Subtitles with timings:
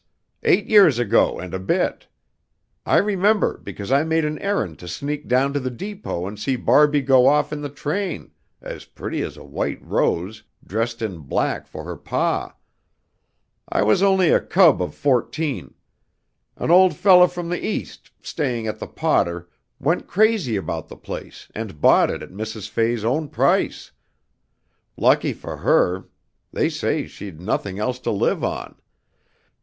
[0.41, 2.07] Eight years ago and a bit.
[2.87, 6.55] I remember because I made an errand to sneak down to the depot and see
[6.55, 11.67] Barbie go off in the train, as pretty as a white rose, dressed in black
[11.67, 12.55] for her pa.
[13.69, 15.75] I was only a cub of fourteen.
[16.57, 19.49] An old feller from the East, staying at the Potter,
[19.79, 22.67] went crazy about the place and bought it at Mrs.
[22.67, 23.91] Fay's own price.
[24.97, 26.05] (Lucky for her!
[26.51, 28.79] They say she'd nothing else to live on!)